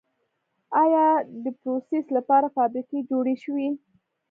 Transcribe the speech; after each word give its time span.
آیا 0.83 1.05
دپروسس 1.45 2.05
لپاره 2.17 2.47
فابریکې 2.55 2.99
جوړې 3.09 3.35
شوي؟ 3.43 3.67